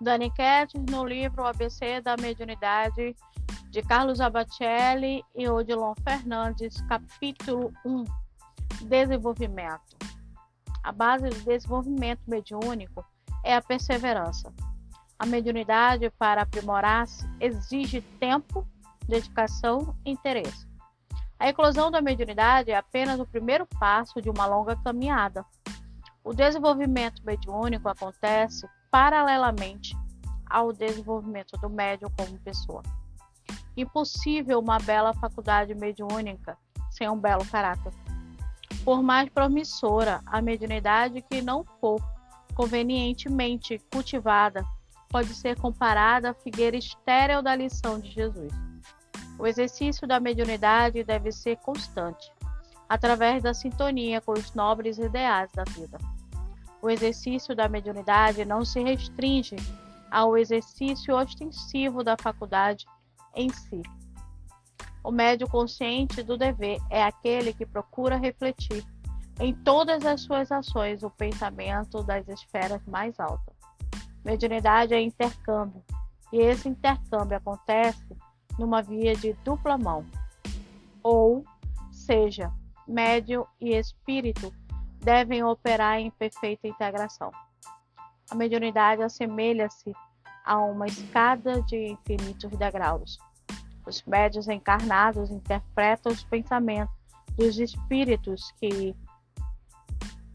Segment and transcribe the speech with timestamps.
[0.00, 3.14] Dani Kettis, no livro ABC da Mediunidade,
[3.68, 8.04] de Carlos Abacelli e Odilon Fernandes, capítulo 1,
[8.88, 9.98] Desenvolvimento.
[10.82, 13.04] A base do desenvolvimento mediúnico
[13.44, 14.50] é a perseverança.
[15.18, 18.66] A mediunidade, para aprimorar-se, exige tempo,
[19.06, 20.66] dedicação e interesse.
[21.38, 25.44] A eclosão da mediunidade é apenas o primeiro passo de uma longa caminhada.
[26.24, 29.96] O desenvolvimento mediúnico acontece paralelamente
[30.48, 32.82] ao desenvolvimento do médium como pessoa.
[33.76, 36.58] Impossível uma bela faculdade mediúnica
[36.90, 37.92] sem um belo caráter.
[38.84, 42.00] Por mais promissora a mediunidade que não for
[42.54, 44.64] convenientemente cultivada,
[45.08, 48.52] pode ser comparada à figueira estéril da lição de Jesus.
[49.38, 52.32] O exercício da mediunidade deve ser constante,
[52.88, 55.98] através da sintonia com os nobres ideais da vida.
[56.82, 59.56] O exercício da mediunidade não se restringe
[60.10, 62.86] ao exercício ostensivo da faculdade
[63.34, 63.82] em si.
[65.02, 68.84] O médio consciente do dever é aquele que procura refletir
[69.38, 73.54] em todas as suas ações o pensamento das esferas mais altas.
[74.22, 75.82] Mediunidade é intercâmbio,
[76.30, 78.04] e esse intercâmbio acontece
[78.58, 80.04] numa via de dupla mão,
[81.02, 81.42] ou
[81.90, 82.52] seja,
[82.86, 84.52] médio e espírito
[85.00, 87.30] devem operar em perfeita integração.
[88.30, 89.92] A mediunidade assemelha-se
[90.44, 93.18] a uma escada de infinitos degraus.
[93.86, 96.94] Os médios encarnados interpretam os pensamentos
[97.36, 98.94] dos espíritos que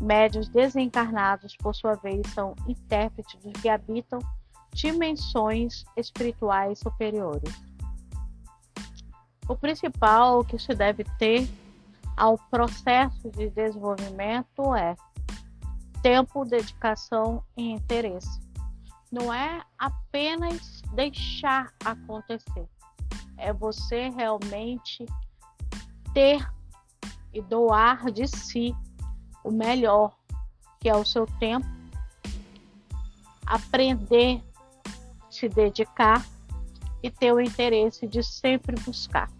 [0.00, 4.18] médios desencarnados, por sua vez, são intérpretes dos que habitam
[4.72, 7.52] dimensões espirituais superiores.
[9.48, 11.48] O principal que se deve ter
[12.16, 14.94] ao processo de desenvolvimento é
[16.02, 18.40] tempo, dedicação e interesse.
[19.10, 22.68] Não é apenas deixar acontecer,
[23.36, 25.06] é você realmente
[26.14, 26.50] ter
[27.32, 28.74] e doar de si
[29.44, 30.14] o melhor,
[30.80, 31.66] que é o seu tempo,
[33.46, 34.42] aprender,
[35.30, 36.24] se dedicar
[37.02, 39.30] e ter o interesse de sempre buscar.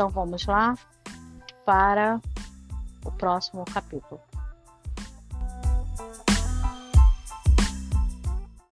[0.00, 0.74] Então vamos lá
[1.66, 2.18] para
[3.04, 4.18] o próximo capítulo.